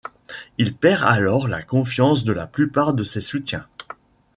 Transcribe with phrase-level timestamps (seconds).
[0.57, 3.67] Il perd alors la confiance de la plupart de ses soutiens.